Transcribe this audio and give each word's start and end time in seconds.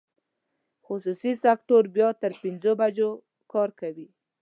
خصوصي 0.85 1.31
سکټور 1.43 1.83
بیا 1.95 2.09
تر 2.21 2.31
پنځو 2.41 2.71
بجو 2.79 3.09
کار 3.51 3.69
کوي. 3.79 4.07